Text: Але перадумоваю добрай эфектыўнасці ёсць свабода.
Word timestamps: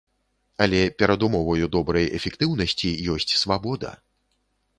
Але 0.65 0.79
перадумоваю 1.01 1.65
добрай 1.75 2.05
эфектыўнасці 2.21 2.89
ёсць 3.19 3.37
свабода. 3.45 3.95